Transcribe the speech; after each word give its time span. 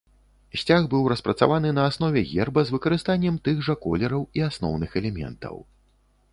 Сцяг 0.61 0.87
быў 0.93 1.03
распрацаваны 1.13 1.73
на 1.81 1.83
аснове 1.91 2.23
герба 2.31 2.65
з 2.69 2.75
выкарыстаннем 2.77 3.39
тых 3.49 3.63
жа 3.71 3.79
колераў 3.87 4.29
і 4.41 4.47
асноўных 4.51 4.89
элементаў. 5.03 5.55